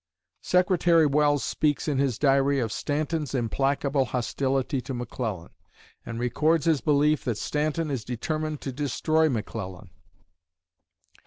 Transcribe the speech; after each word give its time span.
Secretary 0.41 1.05
Welles 1.05 1.43
speaks, 1.43 1.87
in 1.87 1.99
his 1.99 2.17
Diary, 2.17 2.59
of 2.59 2.71
"Stanton's 2.71 3.35
implacable 3.35 4.05
hostility 4.05 4.81
to 4.81 4.95
McClellan," 4.95 5.51
and 6.03 6.19
records 6.19 6.65
his 6.65 6.81
belief 6.81 7.23
that 7.25 7.37
"Stanton 7.37 7.91
is 7.91 8.03
determined 8.03 8.61
to 8.61 8.71
destroy 8.71 9.29
McClellan." 9.29 9.91